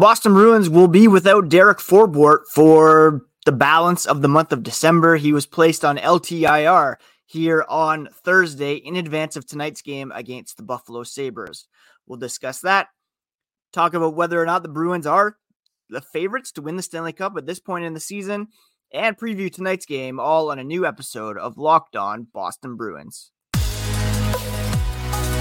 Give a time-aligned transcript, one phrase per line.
[0.00, 5.16] Boston Bruins will be without Derek Forbort for the balance of the month of December.
[5.16, 6.94] He was placed on LTIR
[7.26, 11.68] here on Thursday in advance of tonight's game against the Buffalo Sabres.
[12.06, 12.88] We'll discuss that,
[13.74, 15.36] talk about whether or not the Bruins are
[15.90, 18.48] the favorites to win the Stanley Cup at this point in the season,
[18.94, 23.32] and preview tonight's game all on a new episode of Locked On Boston Bruins.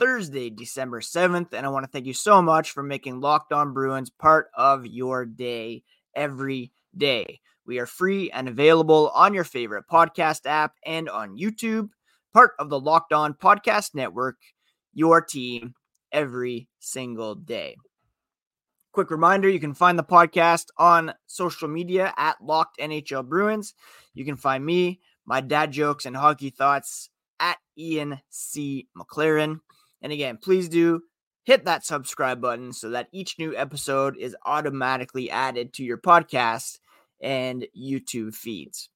[0.00, 3.74] Thursday, December 7th, and I want to thank you so much for making Locked On
[3.74, 5.82] Bruins part of your day
[6.14, 7.40] every day.
[7.66, 11.90] We are free and available on your favorite podcast app and on YouTube,
[12.32, 14.38] part of the Locked On Podcast Network,
[14.94, 15.74] your team
[16.10, 17.76] every single day.
[18.92, 23.74] Quick reminder you can find the podcast on social media at Locked NHL Bruins.
[24.14, 28.88] You can find me, my dad jokes, and hockey thoughts at Ian C.
[28.96, 29.60] McLaren.
[30.02, 31.02] And again, please do
[31.44, 36.78] hit that subscribe button so that each new episode is automatically added to your podcast
[37.20, 38.88] and YouTube feeds.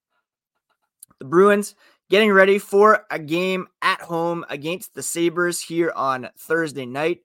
[1.18, 1.74] The Bruins
[2.10, 7.20] getting ready for a game at home against the Sabres here on Thursday night.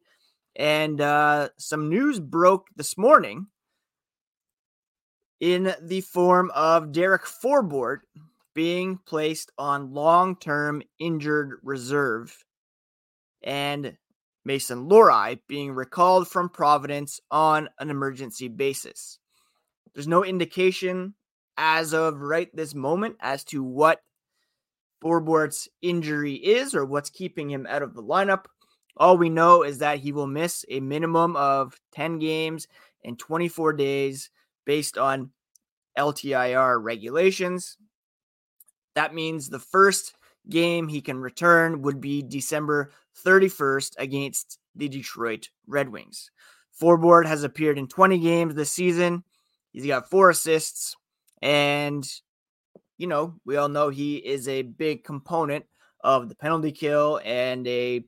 [0.55, 3.47] And uh, some news broke this morning
[5.39, 7.99] in the form of Derek Forbort
[8.53, 12.43] being placed on long term injured reserve
[13.43, 13.97] and
[14.45, 19.19] Mason Lohrei being recalled from Providence on an emergency basis.
[19.93, 21.15] There's no indication
[21.57, 24.01] as of right this moment as to what
[25.03, 28.45] Forbort's injury is or what's keeping him out of the lineup.
[28.97, 32.67] All we know is that he will miss a minimum of 10 games
[33.03, 34.29] in 24 days
[34.65, 35.31] based on
[35.97, 37.77] LTIR regulations.
[38.95, 40.13] That means the first
[40.49, 42.91] game he can return would be December
[43.23, 46.31] 31st against the Detroit Red Wings.
[46.79, 49.23] Forbort has appeared in 20 games this season.
[49.71, 50.95] He's got four assists,
[51.41, 52.07] and
[52.97, 55.65] you know, we all know he is a big component
[56.01, 58.03] of the penalty kill and a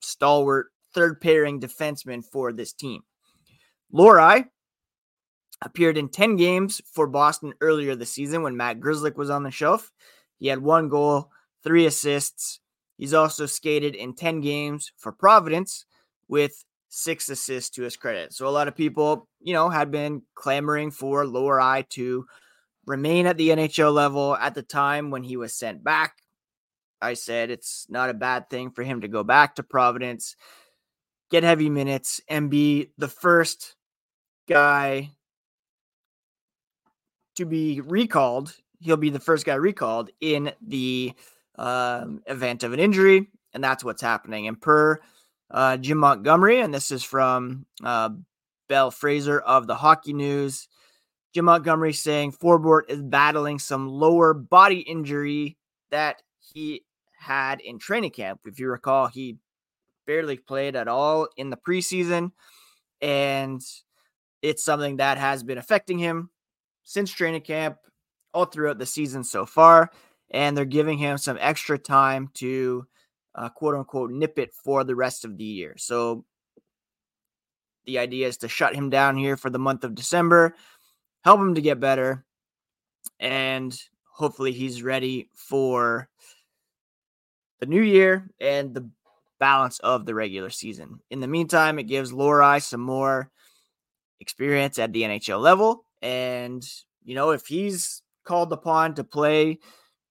[0.00, 3.02] stalwart third pairing defenseman for this team.
[3.92, 4.46] Lohrei
[5.62, 9.50] appeared in 10 games for Boston earlier this season when Matt Grzelcyk was on the
[9.50, 9.92] shelf.
[10.38, 11.30] He had one goal,
[11.62, 12.60] three assists.
[12.96, 15.84] He's also skated in 10 games for Providence
[16.28, 18.32] with six assists to his credit.
[18.32, 22.26] So a lot of people, you know, had been clamoring for Lohrei to
[22.86, 26.18] remain at the NHL level at the time when he was sent back.
[27.02, 30.36] I said it's not a bad thing for him to go back to Providence,
[31.30, 33.74] get heavy minutes, and be the first
[34.48, 35.10] guy
[37.36, 38.54] to be recalled.
[38.80, 41.12] He'll be the first guy recalled in the
[41.56, 44.48] um, event of an injury, and that's what's happening.
[44.48, 45.00] And per
[45.50, 48.10] uh, Jim Montgomery, and this is from uh,
[48.68, 50.68] Bell Fraser of the Hockey News.
[51.32, 55.56] Jim Montgomery saying Forbort is battling some lower body injury
[55.90, 56.84] that he
[57.18, 58.40] had in training camp.
[58.44, 59.38] If you recall, he
[60.06, 62.32] barely played at all in the preseason,
[63.00, 63.60] and
[64.42, 66.30] it's something that has been affecting him
[66.84, 67.78] since training camp,
[68.32, 69.90] all throughout the season so far.
[70.34, 72.86] And they're giving him some extra time to
[73.34, 75.74] uh, quote unquote nip it for the rest of the year.
[75.78, 76.26] So
[77.86, 80.54] the idea is to shut him down here for the month of December
[81.24, 82.24] help him to get better,
[83.18, 83.76] and
[84.12, 86.08] hopefully he's ready for
[87.60, 88.88] the new year and the
[89.40, 91.00] balance of the regular season.
[91.10, 93.30] In the meantime, it gives Lohrei some more
[94.20, 95.84] experience at the NHL level.
[96.02, 96.64] And,
[97.02, 99.58] you know, if he's called upon to play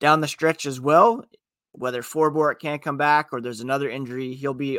[0.03, 1.23] down the stretch as well,
[1.71, 4.77] whether Forbort can't come back or there's another injury, he'll be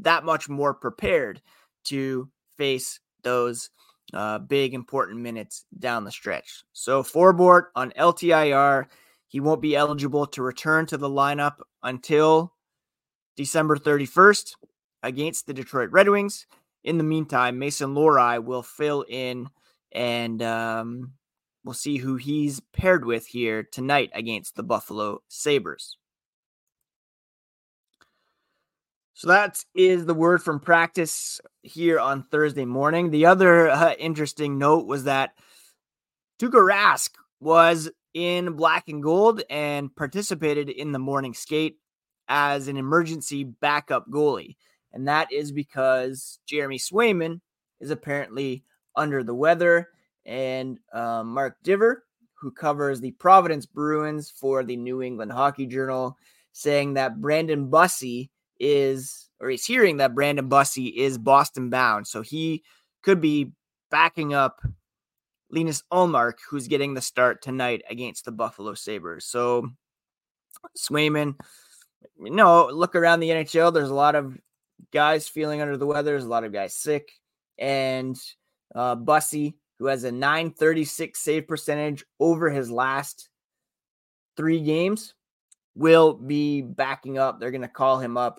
[0.00, 1.40] that much more prepared
[1.84, 2.28] to
[2.58, 3.70] face those
[4.12, 6.64] uh, big important minutes down the stretch.
[6.72, 8.86] So Forbort on LTIR,
[9.28, 12.52] he won't be eligible to return to the lineup until
[13.36, 14.56] December 31st
[15.04, 16.48] against the Detroit Red Wings.
[16.82, 19.50] In the meantime, Mason Lohrei will fill in
[19.92, 21.12] and um,
[21.64, 25.96] we'll see who he's paired with here tonight against the Buffalo Sabres.
[29.14, 33.10] So that is the word from practice here on Thursday morning.
[33.10, 35.34] The other uh, interesting note was that
[36.40, 41.76] Tuukka Rask was in black and gold and participated in the morning skate
[42.28, 44.56] as an emergency backup goalie.
[44.92, 47.40] And that is because Jeremy Swayman
[47.80, 48.64] is apparently
[48.96, 49.88] under the weather.
[50.26, 51.96] And uh, Mark Divver,
[52.34, 56.16] who covers the Providence Bruins for the New England Hockey Journal,
[56.52, 62.06] saying that Brandon Bussi is, or he's hearing that Brandon Bussi is Boston bound.
[62.06, 62.62] So he
[63.02, 63.52] could be
[63.90, 64.60] backing up
[65.50, 69.26] Linus Ullmark, who's getting the start tonight against the Buffalo Sabres.
[69.26, 69.68] So
[70.76, 71.34] Swayman,
[72.18, 73.72] you know, look around the NHL.
[73.72, 74.36] There's a lot of
[74.92, 76.10] guys feeling under the weather.
[76.12, 77.12] There's a lot of guys sick.
[77.58, 78.16] And
[78.74, 83.28] uh, Bussi, who has a 936 save percentage over his last
[84.36, 85.14] three games,
[85.74, 87.40] will be backing up.
[87.40, 88.38] They're going to call him up.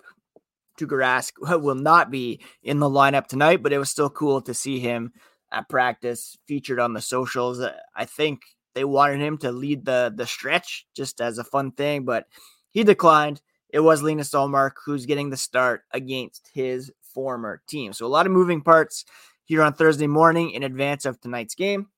[0.80, 4.54] Tuukka Rask will not be in the lineup tonight, but it was still cool to
[4.54, 5.12] see him
[5.52, 7.60] at practice, featured on the socials.
[7.60, 8.40] Uh, I think
[8.74, 12.24] they wanted him to lead the the stretch just as a fun thing, but
[12.70, 13.42] he declined.
[13.68, 17.92] It was Linus Ullmark who's getting the start against his former team.
[17.92, 19.04] So a lot of moving parts
[19.44, 21.88] here on Thursday morning in advance of tonight's game,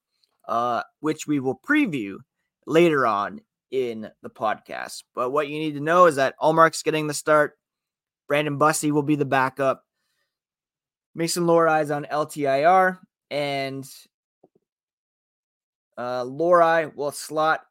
[0.48, 2.16] uh, which we will preview
[2.66, 3.40] later on
[3.70, 5.04] in the podcast.
[5.14, 7.58] But what you need to know is that Ullmark's getting the start.
[8.28, 9.84] Brandon Bussi will be the backup.
[11.14, 12.98] Mason Lohrei on LTIR,
[13.30, 13.88] and
[15.96, 17.62] uh, Lohrei will slot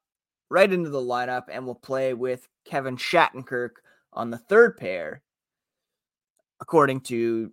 [0.49, 3.71] right into the lineup and will play with Kevin Shattenkirk
[4.13, 5.21] on the third pair,
[6.59, 7.51] according to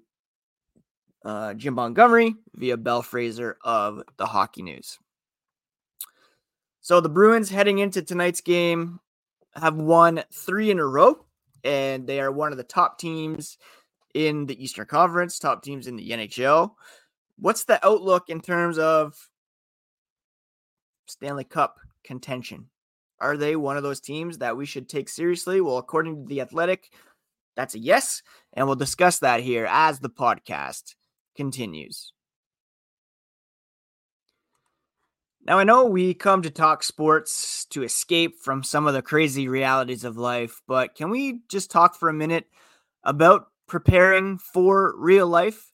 [1.24, 4.98] uh, Jim Montgomery via Bell Fraser of the Hockey News.
[6.80, 9.00] So the Bruins heading into tonight's game
[9.54, 11.24] have won three in a row,
[11.62, 13.58] and they are one of the top teams
[14.14, 16.72] in the Eastern Conference, top teams in the NHL.
[17.38, 19.14] What's the outlook in terms of
[21.06, 22.68] Stanley Cup contention?
[23.20, 25.60] Are they one of those teams that we should take seriously?
[25.60, 26.90] Well, according to The Athletic,
[27.54, 28.22] that's a yes.
[28.54, 30.94] And we'll discuss that here as the podcast
[31.36, 32.12] continues.
[35.44, 39.48] Now, I know we come to talk sports to escape from some of the crazy
[39.48, 42.46] realities of life, but can we just talk for a minute
[43.02, 45.72] about preparing for real life?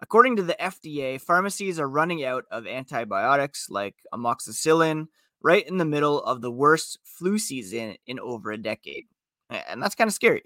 [0.00, 5.06] According to the FDA, pharmacies are running out of antibiotics like amoxicillin
[5.42, 9.04] right in the middle of the worst flu season in over a decade.
[9.50, 10.44] And that's kind of scary.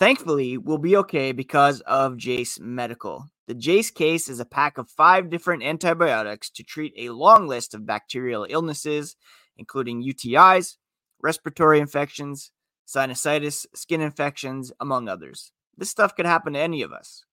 [0.00, 3.26] Thankfully, we'll be okay because of Jase Medical.
[3.46, 7.74] The Jase case is a pack of five different antibiotics to treat a long list
[7.74, 9.14] of bacterial illnesses,
[9.58, 10.76] including UTIs,
[11.22, 12.50] respiratory infections,
[12.88, 15.52] sinusitis, skin infections, among others.
[15.76, 17.26] This stuff could happen to any of us.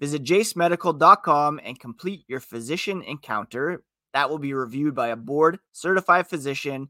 [0.00, 3.82] Visit jasemedical.com and complete your physician encounter.
[4.14, 6.88] That will be reviewed by a board certified physician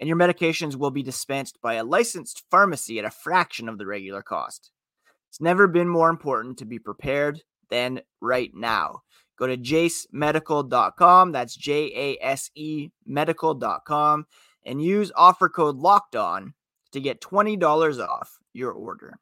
[0.00, 3.86] and your medications will be dispensed by a licensed pharmacy at a fraction of the
[3.86, 4.70] regular cost.
[5.28, 9.02] It's never been more important to be prepared than right now.
[9.38, 14.26] Go to jasemedical.com, that's J A S E medical.com,
[14.64, 16.54] and use offer code locked on
[16.92, 19.18] to get $20 off your order.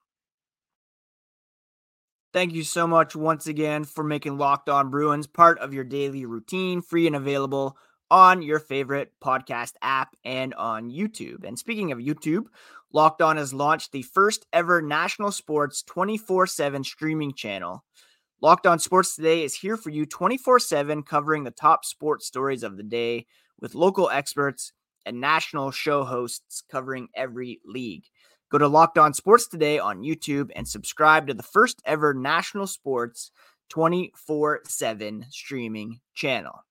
[2.33, 6.27] Thank you so much once again for making Locked On Bruins part of your daily
[6.27, 7.77] routine, free and available
[8.11, 11.45] on your favorite podcast app and on YouTube.
[11.45, 12.45] And speaking of YouTube,
[12.93, 17.85] Locked On has launched the first ever national sports 24 7 streaming channel.
[18.41, 22.63] Locked On Sports Today is here for you 24 7, covering the top sports stories
[22.63, 23.27] of the day
[23.61, 24.73] with local experts
[25.05, 28.05] and national show hosts covering every league.
[28.51, 32.67] Go to Locked On Sports Today on YouTube and subscribe to the first ever national
[32.67, 33.31] sports
[33.69, 36.65] 24 7 streaming channel.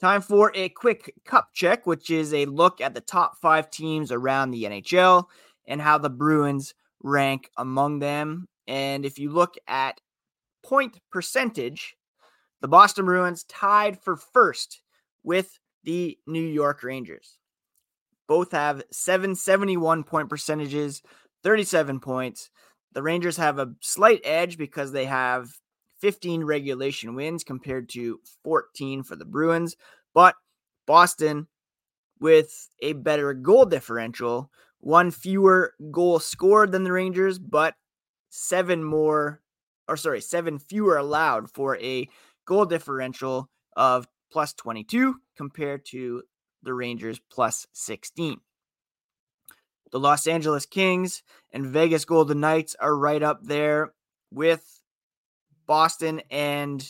[0.00, 4.12] Time for a quick cup check, which is a look at the top five teams
[4.12, 5.24] around the NHL
[5.66, 8.46] and how the Bruins rank among them.
[8.66, 10.00] And if you look at
[10.62, 11.96] point percentage,
[12.60, 14.82] the Boston Bruins tied for first
[15.22, 17.38] with the New York Rangers.
[18.28, 21.00] Both have 771 point percentages,
[21.42, 22.50] 37 points.
[22.92, 25.48] The Rangers have a slight edge because they have
[26.00, 29.76] 15 regulation wins compared to 14 for the Bruins.
[30.14, 30.34] But
[30.86, 31.48] Boston,
[32.20, 34.50] with a better goal differential,
[34.80, 37.74] one fewer goals scored than the Rangers, but
[38.28, 39.40] seven more,
[39.88, 42.08] or sorry, seven fewer allowed for a
[42.44, 46.22] goal differential of plus 22 compared to
[46.62, 48.38] the Rangers plus 16.
[49.92, 51.22] the Los Angeles Kings
[51.52, 53.92] and Vegas Golden Knights are right up there
[54.30, 54.75] with
[55.66, 56.86] Boston and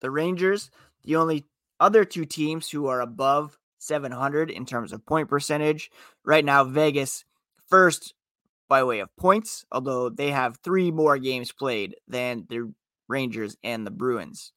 [0.00, 0.70] the Rangers.
[1.04, 1.44] The only
[1.80, 5.90] other two teams who are above 700 in terms of point percentage.
[6.24, 7.24] Right now, Vegas
[7.68, 8.14] first
[8.68, 12.72] by way of points, although they have three more games played than the
[13.08, 14.52] Rangers and the Bruins.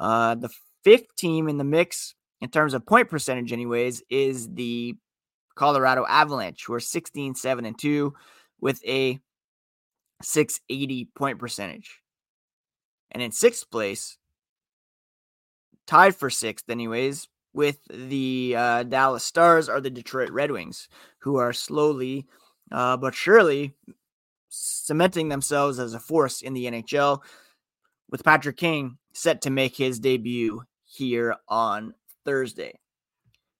[0.00, 0.50] Uh, the
[0.82, 4.94] fifth team in the mix in terms of point percentage, anyways, is the
[5.54, 8.12] Colorado Avalanche, who are 16, 7, and 2
[8.60, 9.18] with a
[10.22, 12.00] 680 point percentage.
[13.14, 14.18] And in sixth place,
[15.86, 20.88] tied for sixth, anyways, with the uh, Dallas Stars are the Detroit Red Wings,
[21.20, 22.26] who are slowly
[22.72, 23.74] uh, but surely
[24.48, 27.22] cementing themselves as a force in the NHL,
[28.10, 31.94] with Patrick Kane set to make his debut here on
[32.24, 32.78] Thursday.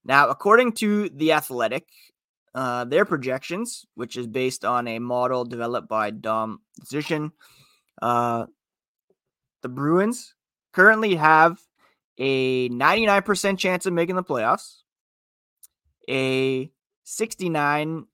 [0.04, 1.88] Now, according to The Athletic,
[2.54, 7.30] uh, their projections, which is based on a model developed by Dom Luszczyszyn,
[8.02, 8.46] uh,
[9.64, 10.34] the Bruins
[10.74, 11.58] currently have
[12.18, 14.82] a 99% chance of making the playoffs,
[16.06, 16.70] a
[17.06, 18.04] 69%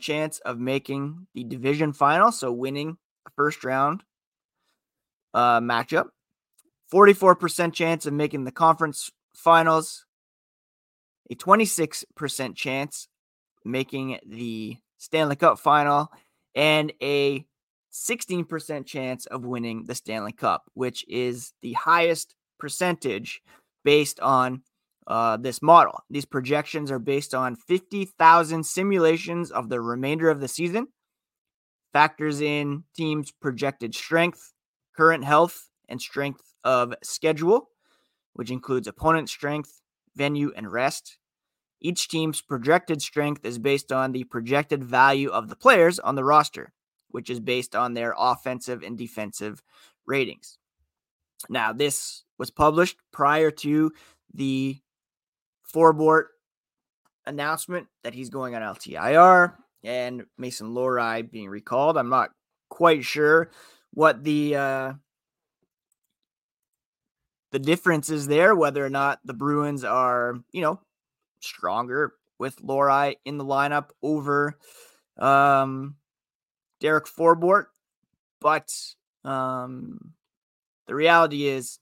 [0.00, 4.02] chance of making the division final, so winning the first round
[5.32, 6.08] uh, matchup,
[6.92, 10.06] 44% chance of making the conference finals,
[11.30, 13.06] a 26% chance
[13.64, 16.10] making the Stanley Cup final,
[16.56, 17.46] and a
[17.92, 23.40] 16% chance of winning the Stanley Cup, which is the highest percentage
[23.84, 24.62] based on
[25.06, 26.04] uh, this model.
[26.08, 30.88] These projections are based on 50,000 simulations of the remainder of the season,
[31.92, 34.52] factors in teams' projected strength,
[34.96, 37.70] current health, and strength of schedule,
[38.34, 39.80] which includes opponent strength,
[40.14, 41.18] venue, and rest.
[41.80, 46.24] Each team's projected strength is based on the projected value of the players on the
[46.24, 46.72] roster,
[47.10, 49.62] which is based on their offensive and defensive
[50.06, 50.58] ratings.
[51.48, 53.92] Now, this was published prior to
[54.34, 54.78] the
[55.72, 56.24] Forbort
[57.26, 61.96] announcement that he's going on LTIR and Mason Lohrei being recalled.
[61.96, 62.30] I'm not
[62.68, 63.50] quite sure
[63.92, 64.92] what the uh,
[67.52, 70.80] the difference is there, whether or not the Bruins are, you know,
[71.40, 74.56] stronger with Lohrei in the lineup over
[75.18, 75.96] um,
[76.80, 77.66] Derek Forbort.
[78.40, 78.68] But
[79.24, 80.14] um,
[80.86, 81.78] the reality is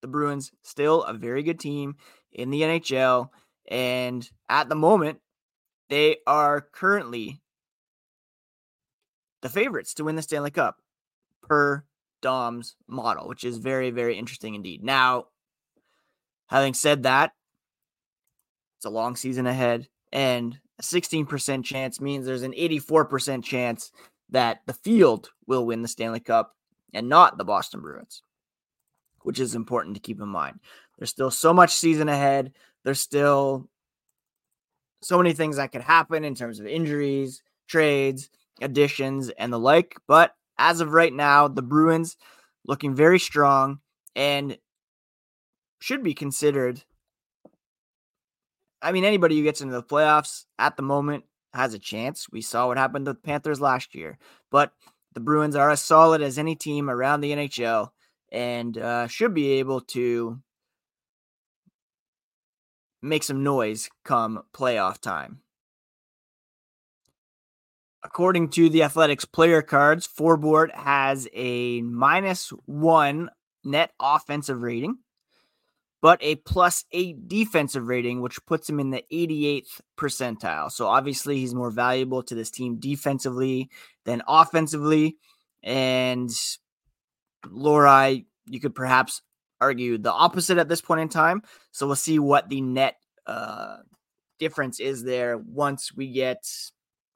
[0.00, 1.96] the Bruins still a very good team
[2.30, 3.30] in the NHL.
[3.68, 5.20] And at the moment,
[5.88, 7.40] they are currently
[9.40, 10.80] the favorites to win the Stanley Cup
[11.42, 11.84] per
[12.20, 14.82] Dom's model, which is very, very interesting indeed.
[14.82, 15.26] Now,
[16.46, 17.32] having said that,
[18.78, 23.92] it's a long season ahead, and a 16% chance means there's an 84% chance
[24.30, 26.56] that the field will win the Stanley Cup
[26.92, 28.22] and not the Boston Bruins,
[29.22, 30.58] which is important to keep in mind.
[30.98, 32.52] There's still so much season ahead.
[32.84, 33.68] There's still
[35.02, 39.96] so many things that could happen in terms of injuries, trades, additions, and the like.
[40.06, 42.16] But as of right now, the Bruins
[42.66, 43.80] looking very strong
[44.14, 44.58] and
[45.80, 46.82] should be considered.
[48.82, 51.24] I mean, anybody who gets into the playoffs at the moment
[51.54, 52.26] has a chance.
[52.30, 54.18] We saw what happened to the Panthers last year,
[54.50, 54.72] but
[55.14, 57.90] the Bruins are as solid as any team around the NHL
[58.32, 60.40] and uh, should be able to
[63.02, 65.40] make some noise come playoff time.
[68.04, 73.30] According to the Athletics player cards, Forbort has a minus one
[73.64, 74.98] net offensive rating,
[76.02, 80.70] but a plus eight defensive rating, which puts him in the 88th percentile.
[80.70, 83.70] So obviously, he's more valuable to this team defensively
[84.04, 85.16] than offensively.
[85.62, 86.28] And
[87.46, 89.22] Lohrei, you could perhaps
[89.60, 91.42] argue the opposite at this point in time.
[91.70, 93.76] So we'll see what the net uh,
[94.40, 96.44] difference is there once we get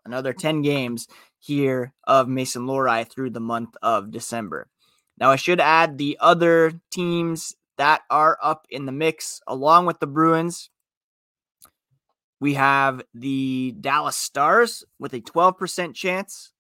[0.05, 1.09] another 10 games
[1.41, 4.69] here of Mason Lohrei through the month of December.
[5.19, 10.01] Now, I should add the other teams that are up in the mix along with
[10.01, 10.71] the Bruins.
[12.41, 16.53] We have the Dallas Stars with a 12% chance,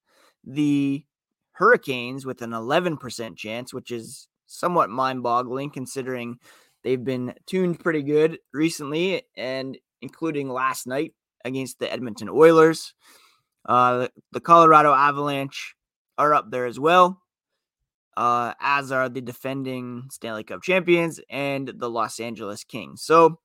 [0.44, 1.04] the
[1.52, 6.38] Hurricanes with an 11% chance, which is somewhat mind boggling considering
[6.82, 12.94] they've been tuned pretty good recently, and including last night against the Edmonton Oilers.
[13.66, 15.74] Uh, the Colorado Avalanche
[16.18, 17.20] are up there as well,
[18.16, 23.02] uh, as are the defending Stanley Cup champions and the Los Angeles Kings.
[23.02, 23.40] So,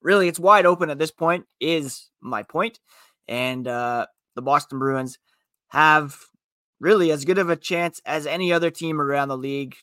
[0.00, 2.80] really, it's wide open at this point, is my point.
[3.28, 5.18] And uh, the Boston Bruins
[5.68, 6.18] have
[6.80, 9.76] really as good of a chance as any other team around the league,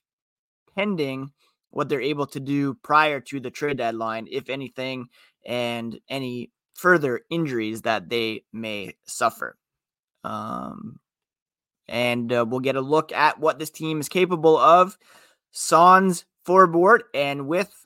[0.76, 1.32] pending
[1.72, 5.08] what they're able to do prior to the trade deadline, if anything,
[5.46, 9.58] and any further injuries that they may suffer.
[10.24, 11.00] Um,
[11.88, 14.98] and uh, we'll get a look at what this team is capable of.
[15.52, 17.86] Sans Forbort, and with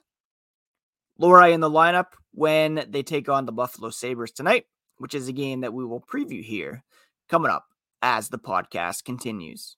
[1.22, 4.66] Lohrei in the lineup when they take on the Buffalo Sabres tonight,
[4.98, 6.84] which is a game that we will preview here
[7.30, 7.66] coming up
[8.02, 9.76] as the podcast continues.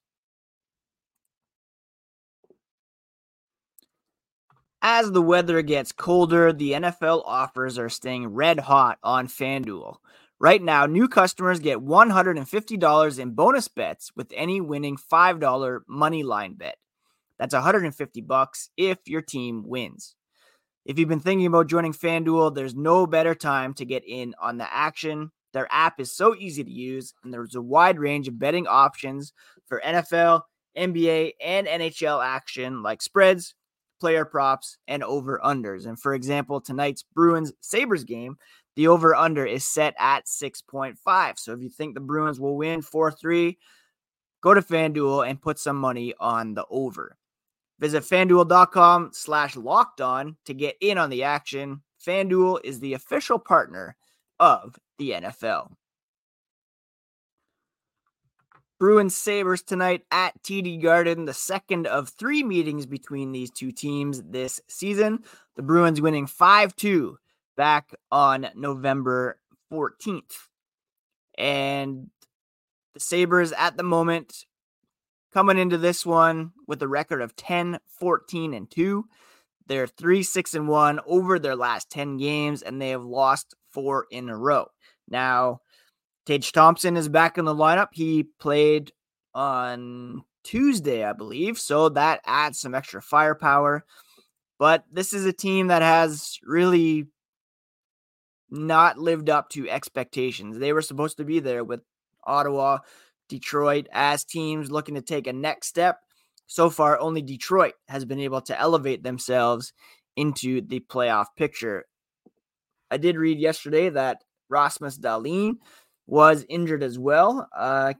[4.82, 9.96] As the weather gets colder, the NFL offers are staying red hot on FanDuel.
[10.42, 16.54] Right now, new customers get $150 in bonus bets with any winning $5 money line
[16.54, 16.78] bet.
[17.38, 20.14] That's 150 bucks if your team wins.
[20.86, 24.56] If you've been thinking about joining FanDuel, there's no better time to get in on
[24.56, 25.30] the action.
[25.52, 29.34] Their app is so easy to use, and there's a wide range of betting options
[29.66, 30.42] for NFL,
[30.74, 33.54] NBA, and NHL action like spreads,
[34.00, 35.86] player props, and over unders.
[35.86, 38.36] And for example, tonight's Bruins Sabres game,
[38.76, 41.38] the over under is set at 6.5.
[41.38, 43.58] So if you think the Bruins will win 4 3,
[44.40, 47.16] go to FanDuel and put some money on the over.
[47.78, 51.82] Visit fanduel.com slash locked on to get in on the action.
[52.04, 53.96] FanDuel is the official partner
[54.38, 55.72] of the NFL.
[58.80, 64.22] Bruins Sabres tonight at TD Garden, the second of three meetings between these two teams
[64.22, 65.22] this season.
[65.54, 67.18] The Bruins winning 5 2
[67.58, 69.38] back on November
[69.70, 70.48] 14th.
[71.36, 72.08] And
[72.94, 74.46] the Sabres at the moment
[75.30, 79.04] coming into this one with a record of 10, 14, and 2.
[79.66, 84.06] They're 3 6 and 1 over their last 10 games, and they have lost four
[84.10, 84.68] in a row.
[85.06, 85.60] Now,
[86.30, 87.88] Tage Thompson is back in the lineup.
[87.90, 88.92] He played
[89.34, 91.58] on Tuesday, I believe.
[91.58, 93.84] So that adds some extra firepower.
[94.56, 97.08] But this is a team that has really
[98.48, 100.56] not lived up to expectations.
[100.56, 101.80] They were supposed to be there with
[102.22, 102.78] Ottawa,
[103.28, 105.98] Detroit as teams looking to take a next step.
[106.46, 109.72] So far, only Detroit has been able to elevate themselves
[110.14, 111.86] into the playoff picture.
[112.88, 115.56] I did read yesterday that Rasmus Dahlin
[116.10, 117.48] was injured as well.
[117.56, 117.94] Uh,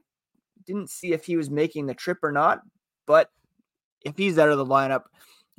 [0.65, 2.61] didn't see if he was making the trip or not,
[3.07, 3.29] but
[4.03, 5.03] if he's out of the lineup,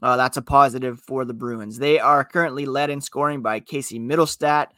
[0.02, 1.78] uh, that's a positive for the Bruins.
[1.78, 4.68] They are currently led in scoring by Casey Mittelstadt,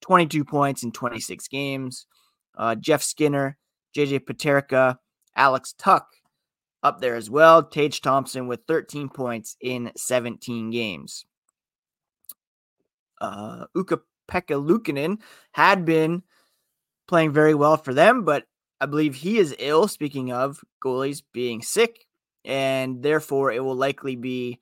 [0.00, 2.06] 22 points in 26 games.
[2.56, 3.58] Uh, Jeff Skinner,
[3.96, 4.98] JJ Peterka,
[5.36, 6.02] Alex Tuch
[6.82, 7.62] up there as well.
[7.62, 11.26] Tage Thompson with 13 points in 17 games.
[13.20, 15.18] Uh, Ukko Pekka Luukkonen
[15.52, 16.22] had been
[17.06, 18.44] playing very well for them, but
[18.80, 19.88] I believe he is ill.
[19.88, 22.06] Speaking of goalies being sick,
[22.44, 24.60] and therefore it will likely be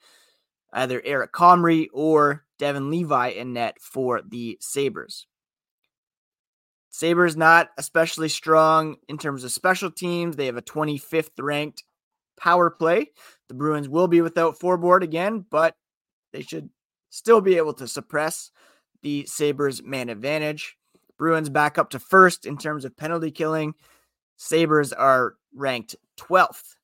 [0.73, 5.27] either Eric Comrie or Devon Levi in net for the Sabres.
[6.91, 10.37] Sabres not especially strong in terms of special teams.
[10.37, 11.85] They have a 25th ranked
[12.39, 13.11] power play.
[13.49, 15.75] The Bruins will be without Forbort again, but
[16.33, 16.69] they should
[17.11, 18.51] still be able to suppress
[19.03, 20.77] the Sabres man advantage.
[21.23, 23.75] Bruins back up to first in terms of penalty killing.
[24.39, 26.75] Sabres are ranked 12th.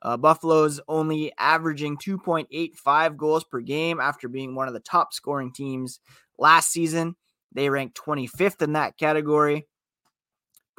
[0.00, 5.52] Uh, Buffalo's only averaging 2.85 goals per game after being one of the top scoring
[5.52, 6.00] teams
[6.38, 7.14] last season.
[7.52, 9.66] They rank 25th in that category.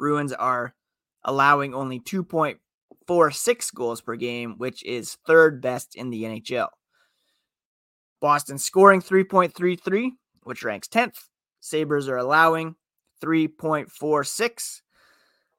[0.00, 0.74] Bruins are
[1.22, 6.70] allowing only 2.46 goals per game, which is third best in the NHL.
[8.20, 10.10] Boston scoring 3.33,
[10.42, 11.18] which ranks 10th.
[11.60, 12.74] Sabres are allowing
[13.22, 14.82] 3.46.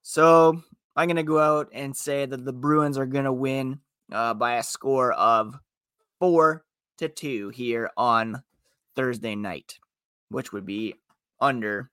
[0.01, 0.61] So
[0.95, 3.79] I'm going to go out and say that the Bruins are going to win
[4.11, 5.59] uh, by a score of
[6.19, 6.63] four
[6.97, 8.41] to two here on
[8.95, 9.79] Thursday night,
[10.29, 10.95] which would be
[11.39, 11.91] under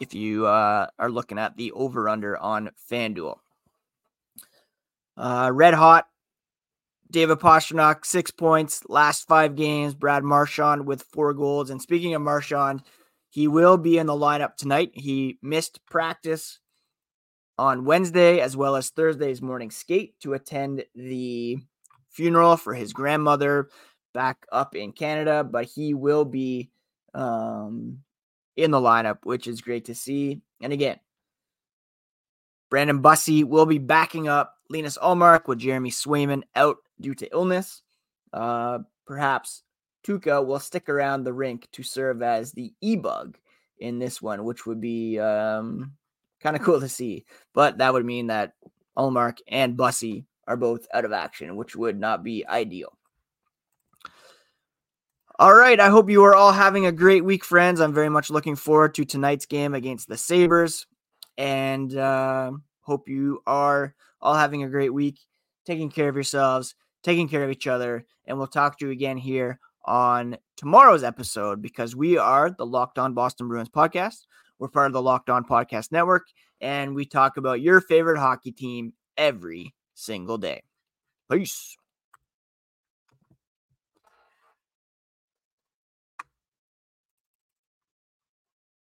[0.00, 3.36] if you uh, are looking at the over under on FanDuel.
[5.16, 6.06] Uh, red hot.
[7.10, 9.94] David Pastrnak, six points, last five games.
[9.94, 11.70] Brad Marchand with four goals.
[11.70, 12.82] And speaking of Marchand,
[13.34, 14.92] he will be in the lineup tonight.
[14.94, 16.60] He missed practice
[17.58, 21.58] on Wednesday as well as Thursday's morning skate to attend the
[22.10, 23.70] funeral for his grandmother
[24.12, 26.70] back up in Canada, but he will be
[27.12, 28.04] um,
[28.56, 30.40] in the lineup, which is great to see.
[30.62, 31.00] And again,
[32.70, 37.82] Brandon Bussi will be backing up Linus Ullmark with Jeremy Swayman out due to illness.
[38.32, 39.63] Uh, perhaps
[40.04, 43.38] Tuukka will stick around the rink to serve as the e bug
[43.78, 45.92] in this one, which would be um,
[46.40, 47.24] kind of cool to see.
[47.54, 48.52] But that would mean that
[48.96, 52.96] Ullmark and Bussi are both out of action, which would not be ideal.
[55.38, 55.80] All right.
[55.80, 57.80] I hope you are all having a great week, friends.
[57.80, 60.86] I'm very much looking forward to tonight's game against the Sabres
[61.36, 65.18] and uh, hope you are all having a great week,
[65.64, 68.06] taking care of yourselves, taking care of each other.
[68.26, 72.98] And we'll talk to you again here on tomorrow's episode because we are the Locked
[72.98, 74.26] On Boston Bruins podcast.
[74.58, 76.26] We're part of the Locked On Podcast Network,
[76.60, 80.62] and we talk about your favorite hockey team every single day.
[81.30, 81.76] Peace.